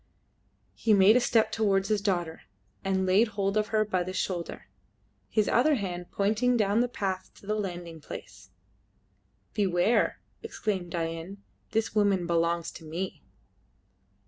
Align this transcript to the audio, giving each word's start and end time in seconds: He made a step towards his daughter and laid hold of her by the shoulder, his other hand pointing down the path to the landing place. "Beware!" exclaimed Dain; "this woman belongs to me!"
He 0.73 0.95
made 0.95 1.15
a 1.15 1.19
step 1.19 1.51
towards 1.51 1.89
his 1.89 2.01
daughter 2.01 2.41
and 2.83 3.05
laid 3.05 3.27
hold 3.27 3.55
of 3.55 3.67
her 3.67 3.85
by 3.85 4.01
the 4.01 4.13
shoulder, 4.13 4.67
his 5.29 5.47
other 5.47 5.75
hand 5.75 6.09
pointing 6.09 6.57
down 6.57 6.79
the 6.79 6.87
path 6.87 7.31
to 7.35 7.45
the 7.45 7.53
landing 7.53 8.01
place. 8.01 8.49
"Beware!" 9.53 10.19
exclaimed 10.41 10.89
Dain; 10.89 11.43
"this 11.69 11.93
woman 11.93 12.25
belongs 12.25 12.71
to 12.71 12.83
me!" 12.83 13.21